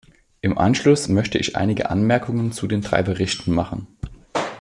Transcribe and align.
Im 0.41 0.57
Anschluss 0.57 1.09
möchte 1.09 1.37
ich 1.37 1.55
einige 1.55 1.91
Anmerkungen 1.91 2.51
zu 2.53 2.65
den 2.67 2.81
drei 2.81 3.03
Berichten 3.03 3.53
machen. 3.53 3.85